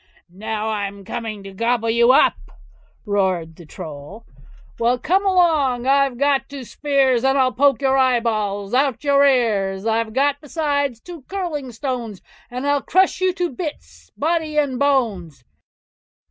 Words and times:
"Now, 0.33 0.69
I'm 0.69 1.05
coming 1.05 1.43
to 1.43 1.51
gobble 1.53 1.91
you 1.91 2.11
up", 2.11 2.33
roared 3.05 3.55
the 3.55 3.67
Troll. 3.67 4.25
Well, 4.79 4.97
come 4.97 5.27
along! 5.27 5.85
I've 5.85 6.17
got 6.17 6.49
two 6.49 6.63
spears, 6.63 7.23
And 7.23 7.37
I'll 7.37 7.51
poke 7.51 7.83
your 7.83 7.95
eyeballs 7.99 8.73
out 8.73 8.95
at 8.95 9.03
your 9.03 9.23
ears; 9.27 9.85
I've 9.85 10.13
got 10.13 10.41
besides 10.41 10.99
two 10.99 11.21
curling 11.27 11.71
stones, 11.71 12.23
And 12.49 12.65
I'll 12.65 12.81
crush 12.81 13.21
you 13.21 13.31
to 13.33 13.51
bits, 13.51 14.09
body 14.17 14.57
and 14.57 14.79
bones. 14.79 15.43